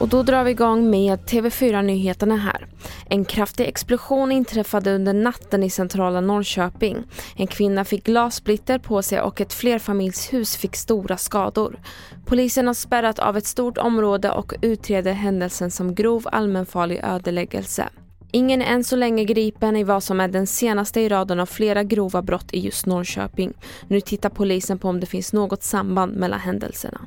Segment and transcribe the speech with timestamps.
[0.00, 2.66] Och då drar vi igång med TV4-nyheterna här.
[3.12, 7.04] En kraftig explosion inträffade under natten i centrala Norrköping.
[7.36, 11.80] En kvinna fick glassplitter på sig och ett flerfamiljshus fick stora skador.
[12.26, 17.88] Polisen har spärrat av ett stort område och utreder händelsen som grov allmänfarlig ödeläggelse.
[18.32, 21.46] Ingen är än så länge gripen i vad som är den senaste i raden av
[21.46, 23.52] flera grova brott i just Norrköping.
[23.88, 27.00] Nu tittar polisen på om det finns något samband mellan händelserna.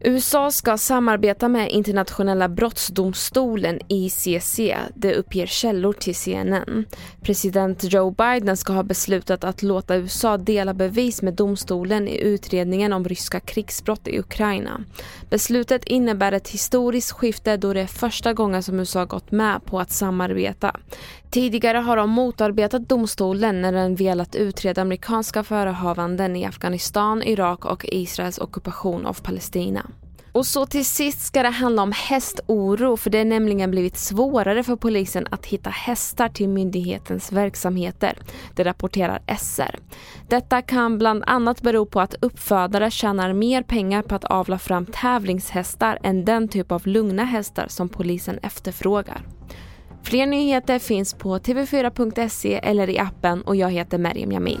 [0.00, 4.60] USA ska samarbeta med internationella brottsdomstolen ICC,
[4.94, 6.84] det uppger källor till CNN.
[7.20, 12.92] President Joe Biden ska ha beslutat att låta USA dela bevis med domstolen i utredningen
[12.92, 14.80] om ryska krigsbrott i Ukraina.
[15.30, 19.80] Beslutet innebär ett historiskt skifte då det är första gången som USA gått med på
[19.80, 20.76] att samarbeta.
[21.30, 27.86] Tidigare har de motarbetat domstolen när den velat utreda amerikanska förehavanden i Afghanistan, Irak och
[27.88, 29.90] Israels ockupation av Palestina.
[30.32, 34.62] Och så till sist ska det handla om hästoro för det är nämligen blivit svårare
[34.62, 38.18] för polisen att hitta hästar till myndighetens verksamheter.
[38.54, 39.78] Det rapporterar SR.
[40.28, 44.86] Detta kan bland annat bero på att uppfödare tjänar mer pengar på att avla fram
[44.86, 49.22] tävlingshästar än den typ av lugna hästar som polisen efterfrågar.
[50.02, 54.60] Fler nyheter finns på tv4.se eller i appen och jag heter Meriem Jamil.